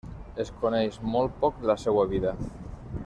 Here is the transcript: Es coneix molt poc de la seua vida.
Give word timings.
Es 0.43 0.47
coneix 0.63 0.97
molt 1.17 1.37
poc 1.45 1.61
de 1.65 1.69
la 1.73 1.77
seua 1.83 2.07
vida. 2.15 2.33